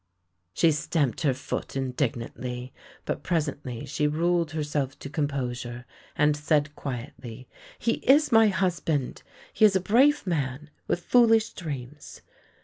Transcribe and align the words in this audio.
"She 0.55 0.71
stamped 0.71 1.21
her 1.21 1.33
foot 1.35 1.75
indignantly, 1.75 2.73
but 3.05 3.21
presently 3.21 3.85
she 3.85 4.07
ruled 4.07 4.49
herself 4.49 4.97
to 4.97 5.11
composure 5.11 5.85
and 6.15 6.35
said 6.35 6.75
quietly:" 6.75 7.47
He 7.77 8.01
is 8.09 8.31
my 8.31 8.47
husband. 8.47 9.21
He 9.53 9.63
is 9.63 9.75
a 9.75 9.79
brave 9.79 10.25
man, 10.25 10.71
with 10.87 11.05
foolish 11.05 11.51
dreams." 11.53 12.21